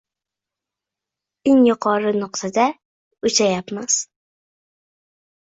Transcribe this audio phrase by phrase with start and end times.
[1.49, 2.65] eng yuqori nuqtada
[3.25, 3.93] uchayapmiz.